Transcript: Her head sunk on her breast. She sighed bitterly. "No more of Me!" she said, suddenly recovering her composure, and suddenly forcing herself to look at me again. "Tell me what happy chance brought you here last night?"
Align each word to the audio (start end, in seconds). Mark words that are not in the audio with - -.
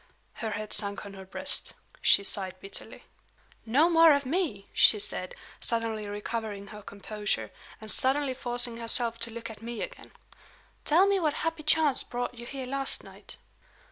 Her 0.33 0.49
head 0.49 0.73
sunk 0.73 1.05
on 1.05 1.13
her 1.13 1.25
breast. 1.25 1.73
She 2.01 2.23
sighed 2.23 2.59
bitterly. 2.59 3.03
"No 3.67 3.87
more 3.87 4.13
of 4.13 4.25
Me!" 4.25 4.67
she 4.73 4.97
said, 4.97 5.35
suddenly 5.59 6.07
recovering 6.07 6.69
her 6.69 6.81
composure, 6.81 7.51
and 7.79 7.91
suddenly 7.91 8.33
forcing 8.33 8.77
herself 8.77 9.19
to 9.19 9.29
look 9.31 9.51
at 9.51 9.61
me 9.61 9.83
again. 9.83 10.11
"Tell 10.85 11.05
me 11.05 11.19
what 11.19 11.35
happy 11.45 11.61
chance 11.61 12.03
brought 12.03 12.33
you 12.33 12.47
here 12.47 12.65
last 12.65 13.03
night?" 13.03 13.37